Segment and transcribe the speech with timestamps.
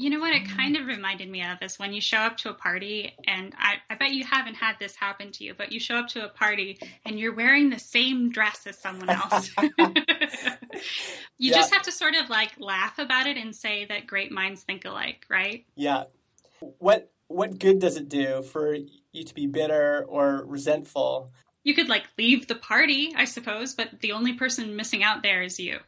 [0.00, 2.48] You know what it kind of reminded me of is when you show up to
[2.48, 5.78] a party, and I, I bet you haven't had this happen to you, but you
[5.78, 9.50] show up to a party and you're wearing the same dress as someone else.
[9.60, 9.92] you
[11.36, 11.54] Yeah.
[11.54, 14.86] just have to sort of like laugh about it and say that great minds think
[14.86, 15.66] alike, right?
[15.74, 16.04] Yeah.
[16.78, 18.74] What what good does it do for
[19.12, 21.30] you to be bitter or resentful?
[21.62, 25.42] You could like leave the party, I suppose, but the only person missing out there
[25.42, 25.78] is you.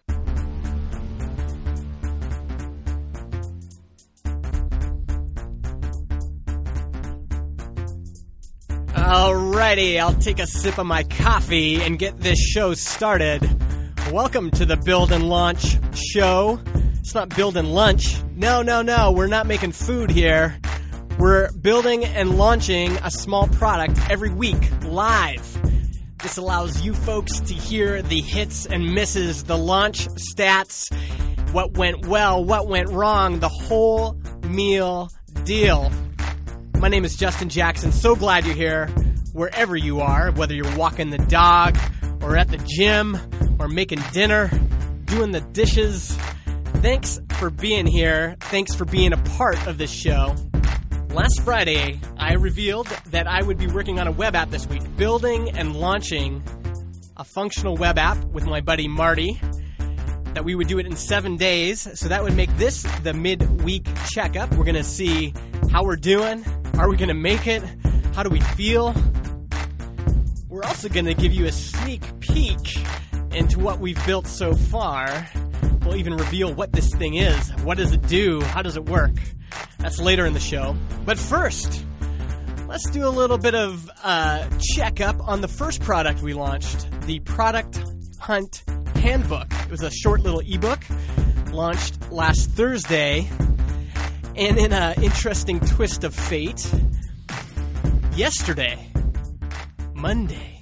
[9.12, 13.42] Alrighty, I'll take a sip of my coffee and get this show started.
[14.10, 16.58] Welcome to the Build and Launch show.
[16.94, 18.16] It's not build and lunch.
[18.34, 20.58] No, no, no, we're not making food here.
[21.18, 25.46] We're building and launching a small product every week live.
[26.22, 30.90] This allows you folks to hear the hits and misses, the launch stats,
[31.52, 35.10] what went well, what went wrong, the whole meal
[35.44, 35.92] deal.
[36.78, 37.92] My name is Justin Jackson.
[37.92, 38.88] So glad you're here,
[39.32, 41.76] wherever you are, whether you're walking the dog,
[42.22, 43.18] or at the gym,
[43.58, 44.50] or making dinner,
[45.04, 46.16] doing the dishes.
[46.76, 48.36] Thanks for being here.
[48.40, 50.34] Thanks for being a part of this show.
[51.10, 54.82] Last Friday, I revealed that I would be working on a web app this week,
[54.96, 56.42] building and launching
[57.16, 59.40] a functional web app with my buddy Marty.
[60.34, 61.86] That we would do it in seven days.
[62.00, 64.50] So that would make this the midweek checkup.
[64.54, 65.34] We're going to see
[65.70, 66.42] how we're doing.
[66.78, 67.62] Are we going to make it?
[68.14, 68.94] How do we feel?
[70.52, 72.76] We're also going to give you a sneak peek
[73.30, 75.26] into what we've built so far.
[75.80, 77.48] We'll even reveal what this thing is.
[77.62, 78.42] What does it do?
[78.42, 79.12] How does it work?
[79.78, 80.76] That's later in the show.
[81.06, 81.86] But first,
[82.68, 87.20] let's do a little bit of uh, checkup on the first product we launched the
[87.20, 87.82] Product
[88.20, 88.62] Hunt
[88.96, 89.50] Handbook.
[89.50, 90.82] It was a short little ebook
[91.50, 93.26] launched last Thursday.
[94.36, 96.70] And in an interesting twist of fate,
[98.14, 98.91] yesterday,
[100.02, 100.58] Monday,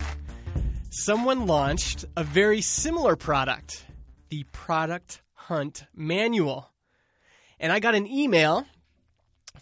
[0.91, 3.87] someone launched a very similar product,
[4.29, 6.71] the Product Hunt Manual.
[7.59, 8.67] And I got an email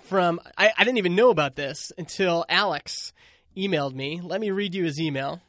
[0.00, 3.12] from, I, I didn't even know about this until Alex
[3.56, 4.20] emailed me.
[4.20, 5.40] Let me read you his email.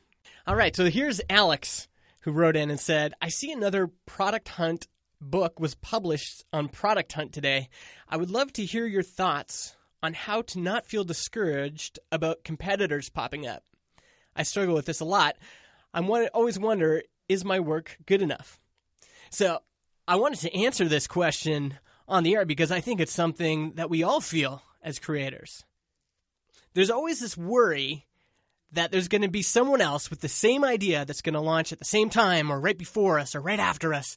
[0.46, 1.88] All right, so here's Alex
[2.22, 4.88] who wrote in and said, I see another Product Hunt
[5.20, 7.68] book was published on Product Hunt today.
[8.08, 13.10] I would love to hear your thoughts on how to not feel discouraged about competitors
[13.10, 13.64] popping up.
[14.40, 15.36] I struggle with this a lot.
[15.94, 18.58] I'm always wonder, is my work good enough?
[19.32, 19.60] So
[20.08, 21.78] I wanted to answer this question
[22.08, 25.66] on the air because I think it's something that we all feel as creators.
[26.74, 28.08] There's always this worry
[28.72, 31.74] that there's going to be someone else with the same idea that's going to launch
[31.74, 34.16] at the same time or right before us or right after us,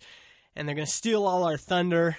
[0.55, 2.17] and they're going to steal all our thunder,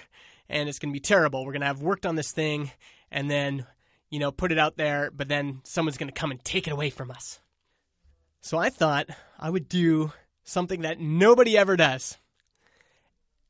[0.50, 1.46] and it's going to be terrible.
[1.46, 2.70] We're going to have worked on this thing
[3.12, 3.66] and then,
[4.10, 6.74] you know, put it out there, but then someone's going to come and take it
[6.74, 7.40] away from us.
[8.46, 9.08] So I thought
[9.40, 10.12] I would do
[10.44, 12.18] something that nobody ever does,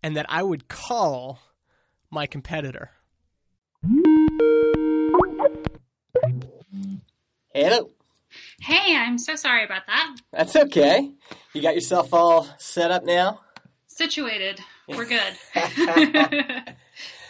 [0.03, 1.39] and that I would call
[2.11, 2.91] my competitor.
[7.55, 7.89] Hello.
[8.61, 10.15] Hey, I'm so sorry about that.
[10.31, 11.09] That's okay.
[11.53, 13.41] You got yourself all set up now?
[13.87, 14.59] Situated.
[14.87, 15.33] We're good.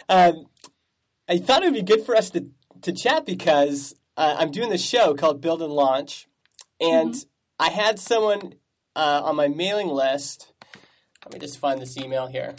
[0.10, 0.48] Um,
[1.30, 2.48] I thought it would be good for us to,
[2.82, 6.28] to chat because uh, I'm doing this show called Build and Launch,
[6.82, 7.16] and
[7.60, 8.56] I had someone
[8.96, 10.54] uh, on my mailing list.
[11.26, 12.56] Let me just find this email here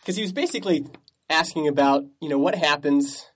[0.00, 0.86] because he was basically
[1.30, 3.30] asking about you know what happens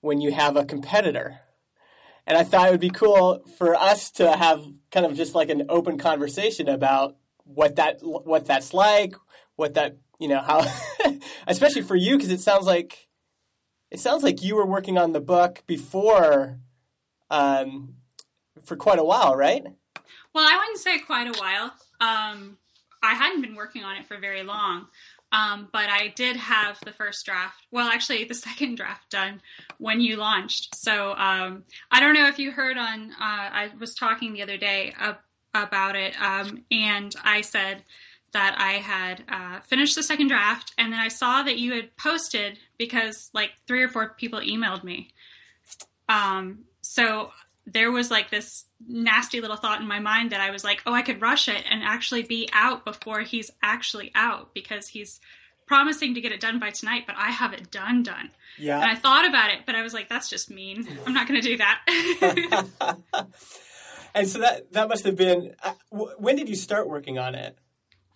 [0.00, 1.40] when you have a competitor,
[2.26, 5.48] and I thought it would be cool for us to have kind of just like
[5.48, 9.14] an open conversation about what that what that's like,
[9.56, 10.66] what that you know how,
[11.46, 13.08] especially for you because it sounds like
[13.90, 16.58] it sounds like you were working on the book before
[17.30, 17.94] um,
[18.64, 19.64] for quite a while, right?
[20.34, 21.72] Well, I wouldn't say quite a while.
[22.00, 22.58] Um,
[23.02, 24.86] I hadn't been working on it for very long,
[25.32, 27.66] um, but I did have the first draft.
[27.70, 29.40] Well, actually, the second draft done
[29.78, 30.74] when you launched.
[30.76, 33.12] So um, I don't know if you heard on.
[33.12, 35.18] Uh, I was talking the other day ab-
[35.54, 37.84] about it, um, and I said
[38.32, 41.96] that I had uh, finished the second draft, and then I saw that you had
[41.96, 45.12] posted because like three or four people emailed me.
[46.08, 47.30] Um, so
[47.66, 50.92] there was like this nasty little thought in my mind that I was like, oh,
[50.92, 55.20] I could rush it and actually be out before he's actually out because he's
[55.66, 58.30] promising to get it done by tonight, but I have it done done.
[58.56, 58.80] Yeah.
[58.80, 60.86] And I thought about it, but I was like, that's just mean.
[61.06, 62.66] I'm not going to do that.
[64.14, 65.54] and so that that must have been.
[65.62, 67.58] Uh, w- when did you start working on it?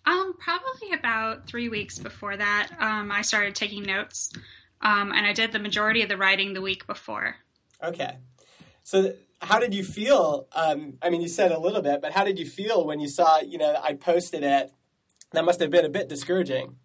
[0.05, 4.31] Um, probably about three weeks before that, um, I started taking notes,
[4.81, 7.35] um, and I did the majority of the writing the week before.
[7.83, 8.17] Okay.
[8.83, 10.47] So, th- how did you feel?
[10.53, 13.07] Um, I mean, you said a little bit, but how did you feel when you
[13.07, 14.71] saw, you know, I posted it?
[15.33, 16.75] That must have been a bit discouraging.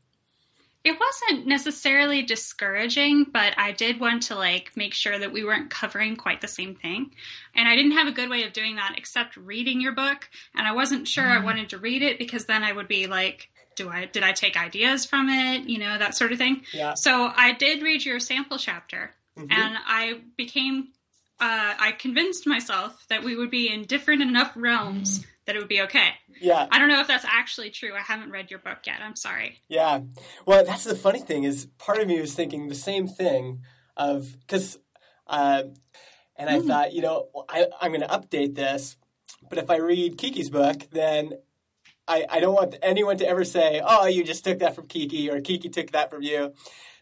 [0.84, 5.68] It wasn't necessarily discouraging, but I did want to like make sure that we weren't
[5.68, 7.10] covering quite the same thing.
[7.56, 10.64] And I didn't have a good way of doing that except reading your book, and
[10.66, 13.90] I wasn't sure I wanted to read it because then I would be like do
[13.90, 16.62] I did I take ideas from it, you know, that sort of thing.
[16.72, 16.94] Yeah.
[16.94, 19.52] So I did read your sample chapter Mhm.
[19.52, 20.92] and I became
[21.38, 25.68] uh, I convinced myself that we would be in different enough realms that it would
[25.68, 26.10] be okay.
[26.40, 26.66] Yeah.
[26.70, 27.92] I don't know if that's actually true.
[27.94, 29.00] I haven't read your book yet.
[29.00, 29.60] I'm sorry.
[29.68, 30.00] Yeah.
[30.44, 33.62] Well, that's the funny thing is part of me was thinking the same thing
[33.96, 34.78] of because,
[35.26, 35.64] uh,
[36.36, 38.96] and I thought, you know, I, I'm going to update this,
[39.48, 41.32] but if I read Kiki's book, then
[42.08, 45.30] I, I don't want anyone to ever say, "Oh, you just took that from Kiki,"
[45.30, 46.52] or "Kiki took that from you."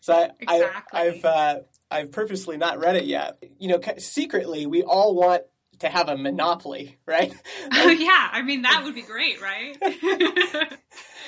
[0.00, 1.00] So I, Exactly.
[1.00, 1.58] I I've uh,
[1.90, 3.42] I've purposely not read it yet.
[3.58, 5.42] You know, secretly, we all want
[5.80, 7.34] to have a monopoly, right?
[7.72, 9.76] Oh yeah, I mean that would be great, right?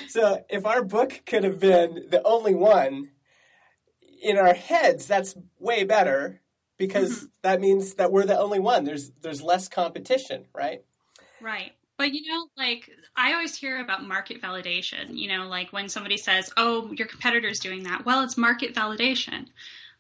[0.09, 3.11] So if our book could have been the only one
[4.23, 6.41] in our heads, that's way better
[6.79, 7.27] because mm-hmm.
[7.43, 8.85] that means that we're the only one.
[8.85, 10.85] There's there's less competition, right?
[11.41, 11.73] right.
[11.97, 16.19] But you know, like I always hear about market validation, you know, like when somebody
[16.19, 19.47] says, "Oh, your competitor's doing that." Well, it's market validation.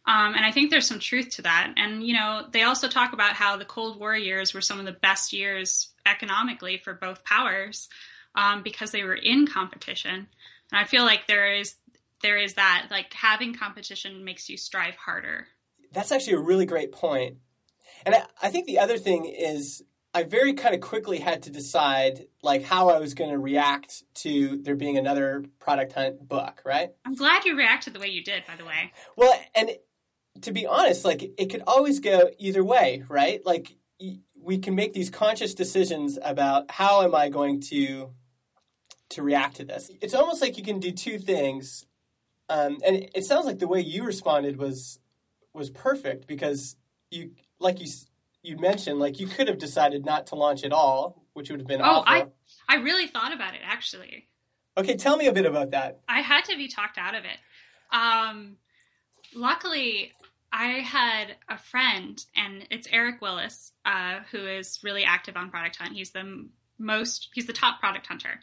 [0.06, 1.74] Um, and I think there's some truth to that.
[1.76, 4.86] And, you know, they also talk about how the Cold War years were some of
[4.86, 7.88] the best years economically for both powers
[8.36, 10.28] um, because they were in competition.
[10.70, 11.74] And I feel like there is
[12.22, 15.48] there is that like having competition makes you strive harder.
[15.92, 17.36] That's actually a really great point.
[18.04, 19.82] And I, I think the other thing is
[20.14, 24.02] I very kind of quickly had to decide like how I was going to react
[24.22, 26.90] to there being another product hunt book, right?
[27.04, 28.92] I'm glad you reacted the way you did, by the way.
[29.16, 29.70] Well, and
[30.42, 33.44] to be honest, like it could always go either way, right?
[33.44, 33.76] Like
[34.40, 38.10] we can make these conscious decisions about how am I going to
[39.10, 39.90] to react to this.
[40.00, 41.86] It's almost like you can do two things,
[42.48, 44.98] um, and it, it sounds like the way you responded was
[45.52, 46.76] was perfect because
[47.10, 47.86] you, like you
[48.42, 51.66] you mentioned, like you could have decided not to launch at all, which would have
[51.66, 52.32] been Oh, awful.
[52.68, 54.28] I I really thought about it actually.
[54.78, 56.00] Okay, tell me a bit about that.
[56.08, 57.38] I had to be talked out of it.
[57.96, 58.56] Um,
[59.34, 60.12] luckily,
[60.52, 65.76] I had a friend, and it's Eric Willis, uh, who is really active on Product
[65.76, 65.92] Hunt.
[65.92, 66.48] He's the
[66.78, 68.40] most, he's the top product hunter.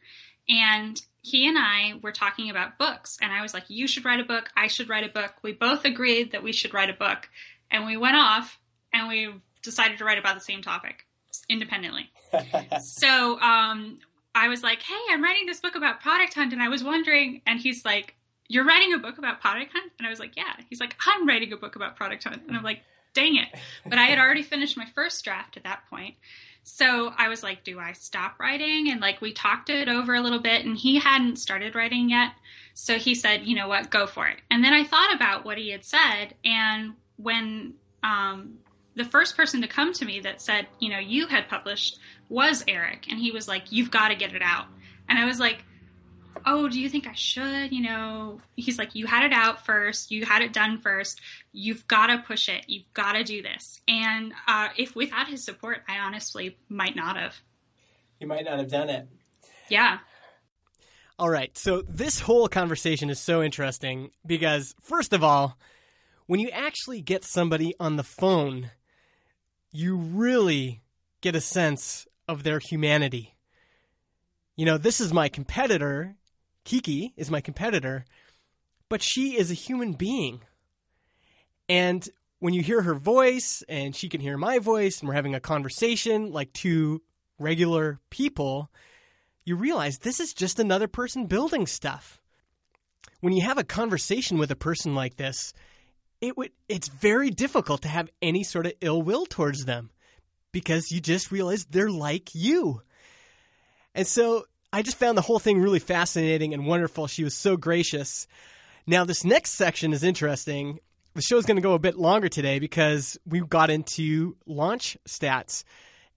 [0.49, 4.19] And he and I were talking about books, and I was like, You should write
[4.19, 4.49] a book.
[4.55, 5.33] I should write a book.
[5.41, 7.29] We both agreed that we should write a book.
[7.71, 8.59] And we went off
[8.93, 9.33] and we
[9.63, 11.05] decided to write about the same topic
[11.49, 12.11] independently
[12.81, 13.99] so um,
[14.35, 17.41] I was like, "Hey, I'm writing this book about Product Hunt," and I was wondering,
[17.45, 18.15] and he's like,
[18.47, 21.27] "You're writing a book about Product Hunt?" And I was like, "Yeah." He's like, "I'm
[21.27, 22.81] writing a book about Product Hunt," and I'm like,
[23.13, 23.47] "Dang it!"
[23.85, 26.15] But I had already finished my first draft at that point,
[26.63, 30.21] so I was like, "Do I stop writing?" And like we talked it over a
[30.21, 32.31] little bit, and he hadn't started writing yet,
[32.73, 33.89] so he said, "You know what?
[33.89, 38.57] Go for it." And then I thought about what he had said, and when um,
[38.95, 41.99] the first person to come to me that said, you know, you had published
[42.29, 43.07] was Eric.
[43.09, 44.65] And he was like, you've got to get it out.
[45.09, 45.63] And I was like,
[46.45, 47.71] oh, do you think I should?
[47.71, 50.11] You know, he's like, you had it out first.
[50.11, 51.21] You had it done first.
[51.51, 52.65] You've got to push it.
[52.67, 53.81] You've got to do this.
[53.87, 57.35] And uh, if without his support, I honestly might not have.
[58.19, 59.07] you might not have done it.
[59.69, 59.99] Yeah.
[61.19, 65.57] All right, so this whole conversation is so interesting because, first of all,
[66.25, 68.71] when you actually get somebody on the phone,
[69.71, 70.81] you really
[71.21, 73.35] get a sense of their humanity.
[74.55, 76.15] You know, this is my competitor.
[76.63, 78.05] Kiki is my competitor,
[78.89, 80.41] but she is a human being.
[81.69, 82.07] And
[82.39, 85.39] when you hear her voice and she can hear my voice and we're having a
[85.39, 87.01] conversation like two
[87.39, 88.69] regular people,
[89.45, 92.21] you realize this is just another person building stuff.
[93.21, 95.53] When you have a conversation with a person like this,
[96.19, 99.89] it would it's very difficult to have any sort of ill will towards them
[100.51, 102.81] because you just realize they're like you.
[103.95, 107.05] And so I just found the whole thing really fascinating and wonderful.
[107.05, 108.25] She was so gracious.
[108.87, 110.79] Now this next section is interesting.
[111.13, 115.63] The show's going to go a bit longer today because we got into launch stats.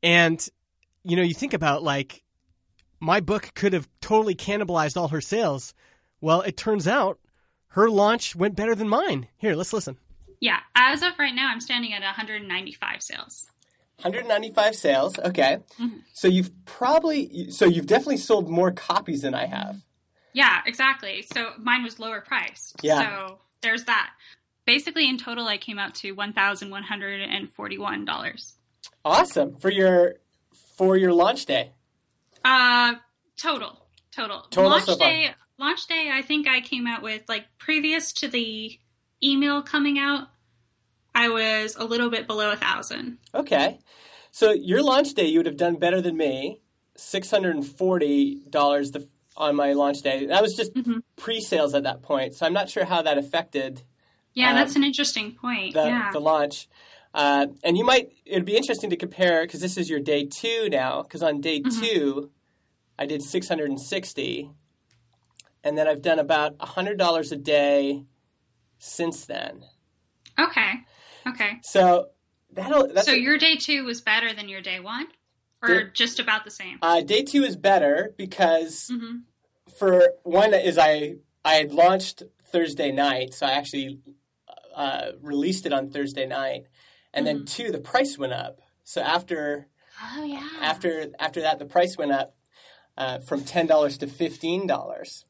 [0.03, 0.45] And
[1.05, 2.23] you know, you think about like
[2.99, 5.75] my book could have totally cannibalized all her sales.
[6.23, 7.19] Well, it turns out
[7.69, 9.29] her launch went better than mine.
[9.37, 9.99] Here, let's listen.
[10.41, 10.61] Yeah.
[10.75, 13.51] As of right now, I'm standing at 195 sales.
[14.03, 15.19] 195 sales.
[15.19, 15.59] Okay.
[15.81, 15.99] Mm-hmm.
[16.13, 19.83] So you've probably so you've definitely sold more copies than I have.
[20.33, 21.23] Yeah, exactly.
[21.23, 22.77] So mine was lower priced.
[22.83, 22.99] Yeah.
[23.01, 24.11] So there's that.
[24.67, 28.55] Basically, in total, I came out to one thousand one hundred and forty-one dollars.
[29.05, 30.17] Awesome for your
[30.77, 31.73] for your launch day.
[32.45, 32.97] Uh,
[33.37, 34.43] total, total.
[34.51, 35.35] Total launch so day.
[35.59, 36.11] Launch day.
[36.13, 38.79] I think I came out with like previous to the
[39.23, 40.29] email coming out.
[41.17, 43.17] I was a little bit below a thousand.
[43.35, 43.79] Okay.
[44.33, 46.61] So your launch day, you would have done better than me.
[46.97, 48.93] Six hundred and forty dollars
[49.37, 50.27] on my launch day.
[50.27, 51.03] That was just Mhm.
[51.17, 53.83] pre-sales at that point, so I'm not sure how that affected
[54.35, 55.73] Yeah, Um, that's an interesting point.
[55.73, 56.11] the, yeah.
[56.13, 56.69] the launch.
[57.15, 60.69] Uh, and you might it'd be interesting to compare because this is your day two
[60.71, 61.01] now.
[61.03, 61.81] Because on day Mhm.
[61.81, 62.31] two,
[62.99, 64.51] I did six hundred and sixty,
[65.65, 68.05] and then I've done about hundred dollars a day
[68.79, 69.65] since then.
[70.39, 70.85] okay.
[71.27, 71.59] Okay.
[71.63, 72.09] So
[72.53, 75.07] that'll that's so a- your day two was better than your day one,
[75.63, 76.79] or Day- just about the same?
[76.83, 79.19] uh, day two is better because hmm
[79.79, 84.01] for one is I I had launched Thursday night, so I actually
[84.75, 86.67] uh, released it on Thursday night,
[87.13, 88.61] and then two the price went up.
[88.85, 89.67] So after
[90.15, 90.49] Oh yeah.
[90.61, 92.37] after after that the price went up
[92.97, 95.25] uh, from ten dollars to fifteen dollars.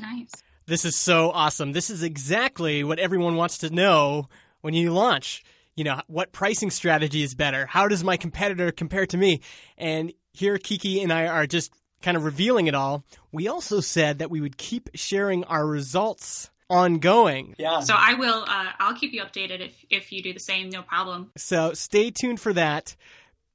[0.00, 0.30] nice.
[0.66, 1.72] This is so awesome.
[1.72, 4.28] This is exactly what everyone wants to know
[4.62, 5.44] when you launch.
[5.76, 7.66] You know, what pricing strategy is better?
[7.66, 9.40] How does my competitor compare to me?
[9.78, 13.04] And here Kiki and I are just kind of revealing it all.
[13.30, 17.54] We also said that we would keep sharing our results ongoing.
[17.58, 17.80] Yeah.
[17.80, 18.44] So I will.
[18.46, 20.70] Uh, I'll keep you updated if if you do the same.
[20.70, 21.30] No problem.
[21.36, 22.96] So stay tuned for that.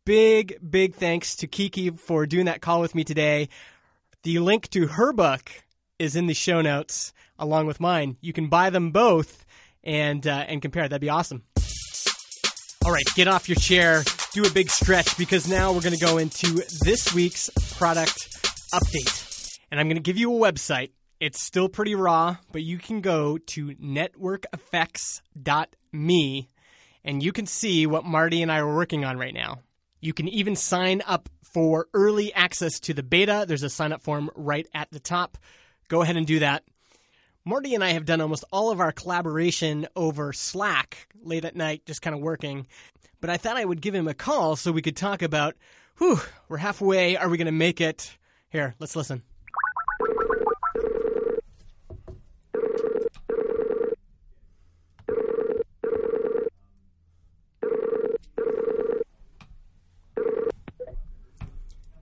[0.05, 3.49] Big, big thanks to Kiki for doing that call with me today.
[4.23, 5.51] The link to her book
[5.99, 8.17] is in the show notes along with mine.
[8.21, 9.45] You can buy them both
[9.87, 10.87] and uh, and compare.
[10.87, 11.41] That'd be awesome.
[12.85, 14.03] All right, get off your chair,
[14.33, 18.37] do a big stretch because now we're going to go into this week's product
[18.71, 19.57] update.
[19.71, 20.91] And I'm going to give you a website.
[21.19, 26.49] It's still pretty raw, but you can go to networkeffects.me
[27.03, 29.59] and you can see what Marty and I are working on right now.
[29.99, 33.43] You can even sign up for early access to the beta.
[33.47, 35.37] There's a sign up form right at the top.
[35.89, 36.63] Go ahead and do that.
[37.47, 41.85] Marty and I have done almost all of our collaboration over Slack late at night,
[41.85, 42.67] just kind of working.
[43.21, 45.55] But I thought I would give him a call so we could talk about,
[45.97, 47.15] whew, we're halfway.
[47.15, 48.17] Are we going to make it?
[48.49, 49.23] Here, let's listen.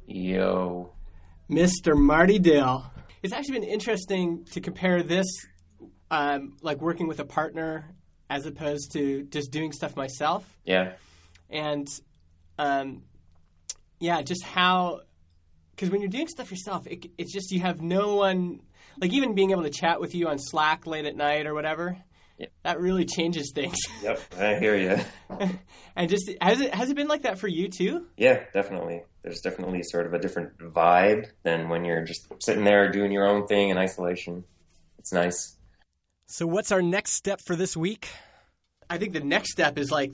[0.08, 0.90] Yo.
[1.52, 1.96] Mr.
[1.96, 2.84] Marty Dill.
[3.26, 5.26] It's actually been interesting to compare this,
[6.12, 7.96] um, like working with a partner,
[8.30, 10.46] as opposed to just doing stuff myself.
[10.64, 10.94] Yeah.
[11.50, 11.88] and
[12.60, 13.02] um,
[14.00, 15.02] yeah, just how
[15.72, 18.62] because when you're doing stuff yourself, it, it's just you have no one
[19.02, 21.98] like even being able to chat with you on Slack late at night or whatever.
[22.38, 22.48] Yeah.
[22.62, 23.78] That really changes things.
[24.04, 24.22] Yep.
[24.38, 25.48] I hear you.
[25.96, 28.06] and just has it has it been like that for you too?
[28.18, 29.02] Yeah, definitely.
[29.26, 33.28] There's definitely sort of a different vibe than when you're just sitting there doing your
[33.28, 34.44] own thing in isolation.
[35.00, 35.58] It's nice.
[36.28, 38.08] So, what's our next step for this week?
[38.88, 40.12] I think the next step is like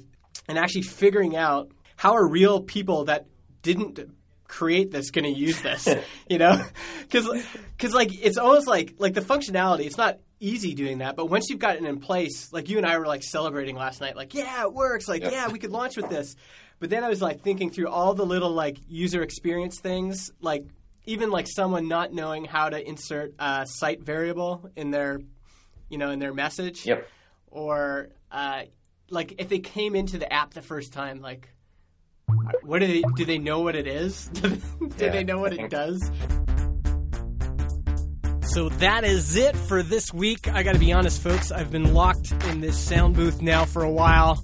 [0.47, 3.25] and actually figuring out how are real people that
[3.63, 3.99] didn't
[4.47, 5.89] create this going to use this,
[6.29, 6.63] you know?
[7.09, 7.27] Cuz
[7.77, 11.49] cuz like it's almost like like the functionality, it's not easy doing that, but once
[11.49, 14.33] you've got it in place, like you and I were like celebrating last night like,
[14.33, 15.07] yeah, it works.
[15.07, 15.31] Like, Yep.
[15.31, 16.35] yeah, we could launch with this.
[16.79, 20.65] But then I was like thinking through all the little like user experience things, like
[21.05, 25.21] even like someone not knowing how to insert a site variable in their
[25.89, 27.07] you know, in their message Yep.
[27.47, 28.63] or uh,
[29.09, 31.49] like if they came into the app the first time, like
[32.63, 33.25] what do they do?
[33.25, 34.27] They know what it is?
[34.33, 34.57] do
[34.97, 36.09] Yeah, they know what it does?
[38.53, 40.49] So that is it for this week.
[40.49, 41.53] I got to be honest, folks.
[41.53, 44.43] I've been locked in this sound booth now for a while,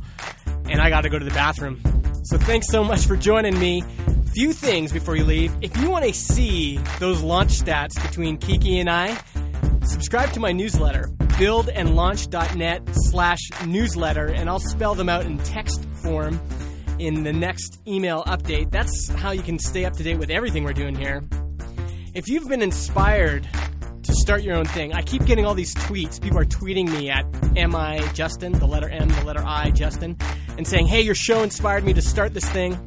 [0.64, 1.82] and I got to go to the bathroom.
[2.24, 3.84] So thanks so much for joining me.
[4.34, 5.54] Few things before you leave.
[5.62, 9.20] If you want to see those launch stats between Kiki and I,
[9.84, 16.40] subscribe to my newsletter, buildandlaunch.net slash newsletter, and I'll spell them out in text form
[16.98, 18.72] in the next email update.
[18.72, 21.24] That's how you can stay up to date with everything we're doing here.
[22.14, 23.48] If you've been inspired
[24.08, 26.22] to start your own thing, I keep getting all these tweets.
[26.22, 30.18] People are tweeting me at MI Justin, the letter M, the letter I Justin,
[30.58, 32.78] and saying, hey, your show inspired me to start this thing.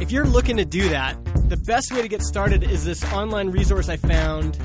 [0.00, 1.16] If you're looking to do that,
[1.48, 4.58] the best way to get started is this online resource I found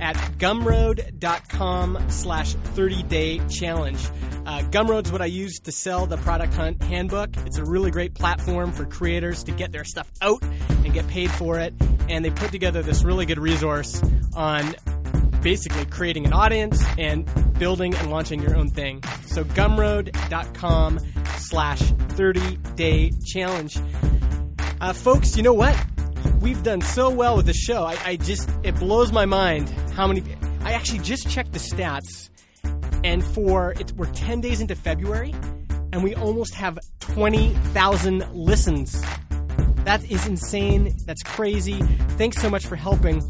[0.00, 4.04] at gumroad.com slash 30 day challenge.
[4.44, 7.30] Uh, Gumroad's what I use to sell the Product Hunt handbook.
[7.46, 11.30] It's a really great platform for creators to get their stuff out and get paid
[11.30, 11.72] for it.
[12.08, 14.02] And they put together this really good resource
[14.34, 14.74] on
[15.42, 19.02] basically creating an audience and building and launching your own thing.
[19.26, 21.00] So gumroad.com
[21.36, 23.78] slash 30 day challenge.
[24.80, 25.76] Uh, folks, you know what?
[26.40, 27.84] We've done so well with the show.
[27.84, 30.22] I, I just, it blows my mind how many,
[30.62, 32.30] I actually just checked the stats
[33.04, 35.34] and for, it's, we're 10 days into February
[35.92, 39.02] and we almost have 20,000 listens.
[39.84, 40.96] That is insane.
[41.06, 41.80] That's crazy.
[42.16, 43.20] Thanks so much for helping.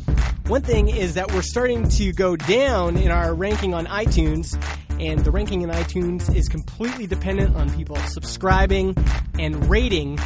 [0.47, 4.61] One thing is that we're starting to go down in our ranking on iTunes,
[5.01, 8.95] and the ranking in iTunes is completely dependent on people subscribing
[9.39, 10.17] and rating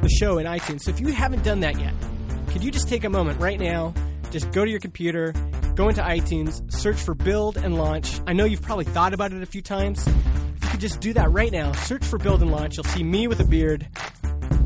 [0.00, 0.82] the show in iTunes.
[0.82, 1.94] So if you haven't done that yet,
[2.48, 3.94] could you just take a moment right now?
[4.30, 5.32] Just go to your computer,
[5.74, 8.20] go into iTunes, search for Build and Launch.
[8.26, 10.06] I know you've probably thought about it a few times.
[10.06, 12.76] If you could just do that right now, search for Build and Launch.
[12.76, 13.88] You'll see me with a beard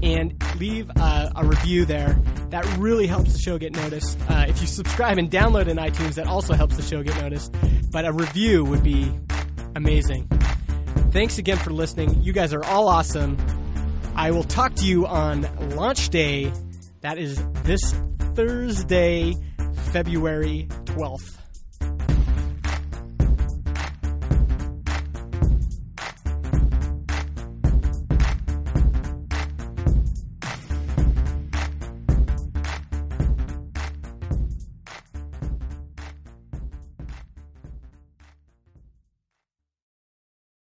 [0.07, 2.21] and leave a, a review there.
[2.51, 4.17] That really helps the show get noticed.
[4.29, 7.53] Uh, if you subscribe and download in iTunes, that also helps the show get noticed.
[7.91, 9.13] But a review would be
[9.75, 10.29] amazing.
[11.11, 12.23] Thanks again for listening.
[12.23, 13.37] You guys are all awesome.
[14.15, 15.43] I will talk to you on
[15.75, 16.53] launch day.
[17.01, 17.95] That is this
[18.35, 19.35] Thursday,
[19.93, 21.46] February 12th.